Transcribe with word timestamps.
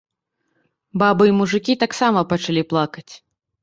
Бабы 1.03 1.23
і 1.33 1.37
мужыкі 1.43 1.79
таксама 1.87 2.19
пачалі 2.35 2.69
плакаць. 2.75 3.09